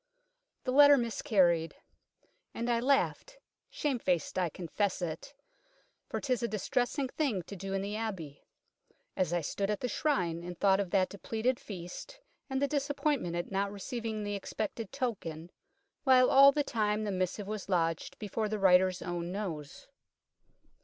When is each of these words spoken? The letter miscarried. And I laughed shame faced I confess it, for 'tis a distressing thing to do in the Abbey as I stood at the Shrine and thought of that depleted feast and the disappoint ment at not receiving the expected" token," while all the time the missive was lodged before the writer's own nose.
The 0.63 0.71
letter 0.71 0.97
miscarried. 0.97 1.75
And 2.55 2.71
I 2.71 2.79
laughed 2.79 3.37
shame 3.69 3.99
faced 3.99 4.39
I 4.39 4.49
confess 4.49 4.99
it, 4.99 5.35
for 6.09 6.19
'tis 6.19 6.41
a 6.41 6.47
distressing 6.47 7.07
thing 7.07 7.43
to 7.43 7.55
do 7.55 7.73
in 7.75 7.83
the 7.83 7.95
Abbey 7.95 8.41
as 9.15 9.31
I 9.31 9.41
stood 9.41 9.69
at 9.69 9.79
the 9.79 9.87
Shrine 9.87 10.43
and 10.43 10.59
thought 10.59 10.79
of 10.79 10.89
that 10.89 11.09
depleted 11.09 11.59
feast 11.59 12.19
and 12.49 12.59
the 12.59 12.67
disappoint 12.67 13.21
ment 13.21 13.35
at 13.35 13.51
not 13.51 13.71
receiving 13.71 14.23
the 14.23 14.33
expected" 14.33 14.91
token," 14.91 15.51
while 16.03 16.31
all 16.31 16.51
the 16.51 16.63
time 16.63 17.03
the 17.03 17.11
missive 17.11 17.45
was 17.45 17.69
lodged 17.69 18.17
before 18.17 18.49
the 18.49 18.57
writer's 18.57 19.03
own 19.03 19.31
nose. 19.31 19.85